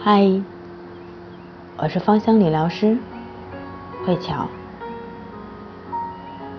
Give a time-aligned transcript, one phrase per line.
[0.00, 0.40] 嗨，
[1.76, 2.96] 我是芳香理疗师
[4.06, 4.46] 慧巧，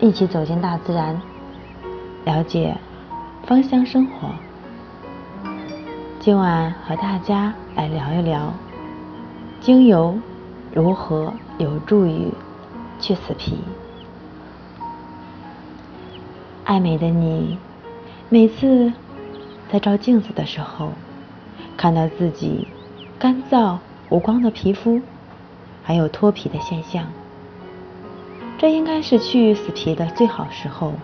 [0.00, 1.18] 一起走进大自然，
[2.26, 2.76] 了解
[3.46, 4.28] 芳香生活。
[6.20, 8.52] 今晚和大家来聊一聊
[9.62, 10.18] 精油
[10.74, 12.30] 如何有助于
[13.00, 13.58] 去死皮。
[16.64, 17.56] 爱美的你，
[18.28, 18.92] 每次
[19.72, 20.90] 在照镜子的时候，
[21.78, 22.68] 看到自己。
[23.22, 23.78] 干燥
[24.10, 25.00] 无光的皮肤，
[25.84, 27.06] 还有脱皮的现象，
[28.58, 30.94] 这应该是去死皮的最好时候，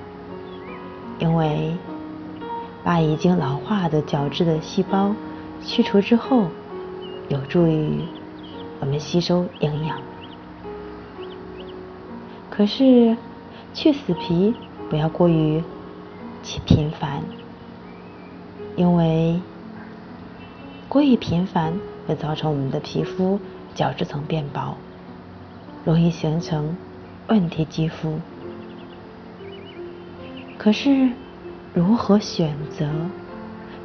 [1.21, 1.77] 因为
[2.83, 5.15] 把已经老化的角质的细胞
[5.65, 6.49] 去除之后，
[7.29, 8.01] 有助于
[8.81, 9.97] 我们吸收营养。
[12.51, 13.17] 可是
[13.73, 14.53] 去死皮
[14.91, 15.63] 不要过于
[16.67, 17.23] 频繁，
[18.75, 19.41] 因为
[20.89, 21.73] 过于频繁。
[22.09, 23.39] 会造成我们的皮肤
[23.75, 24.75] 角质层变薄，
[25.85, 26.75] 容易形成
[27.29, 28.19] 问题肌肤。
[30.57, 31.11] 可是，
[31.75, 32.89] 如何选择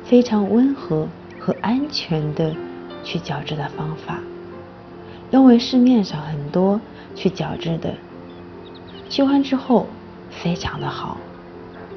[0.06, 1.06] 非常温和
[1.38, 2.56] 和安全的
[3.04, 4.22] 去角质的方法？
[5.30, 6.80] 因为市面上很多
[7.14, 7.94] 去角质的，
[9.10, 9.86] 去完之后
[10.30, 11.18] 非常的好，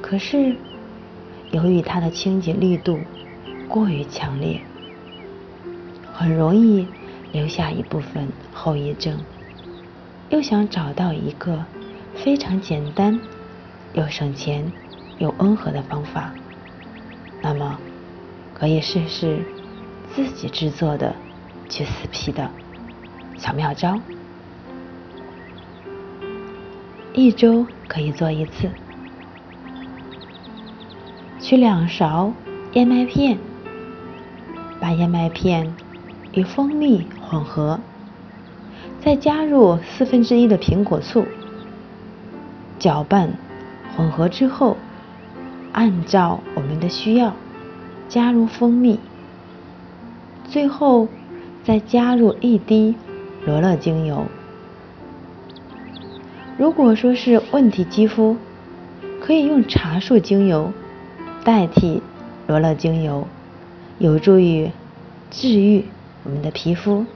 [0.02, 0.56] 可是
[1.52, 2.98] 由于它的清洁力度
[3.68, 4.60] 过于强烈。
[6.18, 6.88] 很容易
[7.30, 9.18] 留下一部分后遗症，
[10.30, 11.62] 又想找到一个
[12.14, 13.20] 非常简单
[13.92, 14.72] 又省钱
[15.18, 16.32] 又温和的方法，
[17.42, 17.78] 那么
[18.54, 19.44] 可以试试
[20.14, 21.14] 自己制作的
[21.68, 22.50] 去死皮的
[23.36, 24.00] 小妙招。
[27.12, 28.70] 一周可以做一次，
[31.38, 32.32] 取两勺
[32.72, 33.38] 燕麦片，
[34.80, 35.70] 把燕麦片。
[36.32, 37.80] 与蜂蜜混合，
[39.00, 41.24] 再加入四分之一的苹果醋，
[42.78, 43.30] 搅拌
[43.96, 44.76] 混合之后，
[45.72, 47.32] 按照我们的需要
[48.08, 48.98] 加入蜂蜜，
[50.44, 51.08] 最后
[51.64, 52.94] 再加入一滴
[53.44, 54.26] 罗勒精油。
[56.58, 58.36] 如果说是问题肌肤，
[59.20, 60.72] 可以用茶树精油
[61.44, 62.02] 代替
[62.46, 63.26] 罗勒精油，
[63.98, 64.70] 有助于
[65.30, 65.84] 治愈。
[66.26, 67.06] 我们的皮肤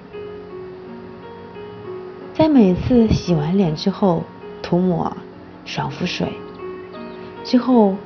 [2.33, 4.23] 在每次洗完脸之后
[4.63, 5.17] 涂抹
[5.65, 6.33] 爽肤水，
[7.43, 7.97] 之后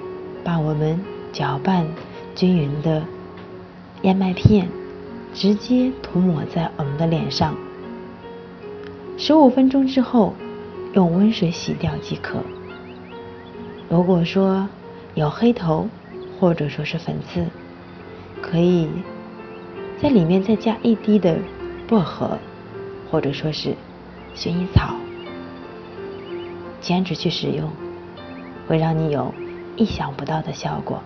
[0.42, 0.98] 把我们
[1.30, 1.86] 搅拌
[2.34, 3.04] 均匀的
[4.00, 4.66] 燕麦片
[5.34, 7.54] 直接涂抹在我们的脸上，
[9.18, 10.32] 十五分钟之后
[10.94, 12.38] 用温水洗掉即可。
[13.90, 14.66] 如果说
[15.14, 15.86] 有黑头
[16.40, 17.46] 或者说是粉刺，
[18.40, 18.88] 可以。
[20.04, 21.38] 在里面再加一滴的
[21.88, 22.36] 薄荷，
[23.10, 23.74] 或者说是
[24.36, 24.94] 薰衣草，
[26.78, 27.70] 坚持去使用，
[28.68, 29.32] 会让你有
[29.76, 31.02] 意想不到的效果。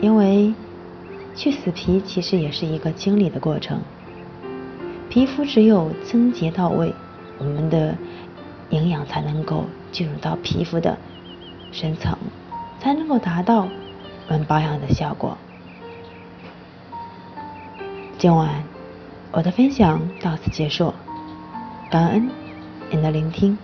[0.00, 0.54] 因为
[1.34, 3.80] 去死皮其实也是一个清理的过程，
[5.10, 6.94] 皮肤只有清洁到位，
[7.38, 7.92] 我们的
[8.70, 10.96] 营养才能够进入到皮肤的
[11.72, 12.16] 深层，
[12.78, 13.66] 才能够达到
[14.28, 15.36] 我们保养的效果。
[18.18, 18.64] 今晚
[19.30, 20.92] 我的分享到此结束，
[21.88, 22.28] 感恩
[22.90, 23.56] 您的聆听。